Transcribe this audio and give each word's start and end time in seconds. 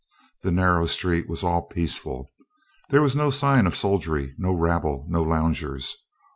The 0.41 0.49
nar 0.49 0.79
row 0.79 0.87
street 0.87 1.29
was 1.29 1.43
all 1.43 1.67
peaceful. 1.67 2.31
There 2.89 3.03
was 3.03 3.15
no 3.15 3.29
sign 3.29 3.67
of 3.67 3.75
soldiery, 3.75 4.33
no 4.39 4.51
rabble, 4.51 5.05
no 5.07 5.21
loungers. 5.21 5.95